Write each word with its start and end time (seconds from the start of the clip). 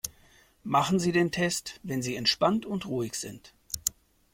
Machen 0.63 0.97
Sie 0.97 1.11
den 1.11 1.31
Test, 1.31 1.79
wenn 1.83 2.01
sie 2.01 2.15
entspannt 2.15 2.65
und 2.65 2.87
ruhig 2.87 3.13
sind. 3.13 3.53